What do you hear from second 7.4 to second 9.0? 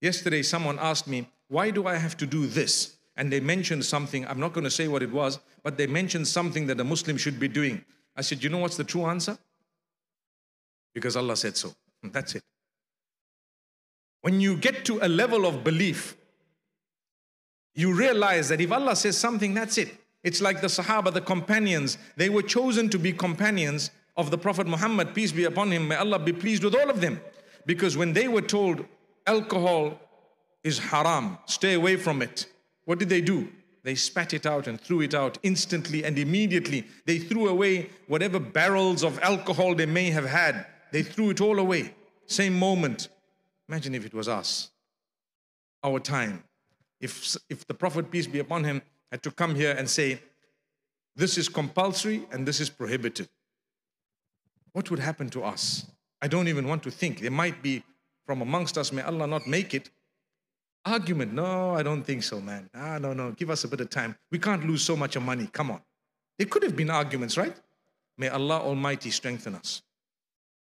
be doing. I said, You know what's the